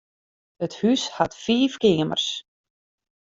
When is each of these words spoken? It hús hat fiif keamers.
It 0.65 0.73
hús 0.79 1.03
hat 1.15 1.33
fiif 1.43 1.73
keamers. 1.81 2.27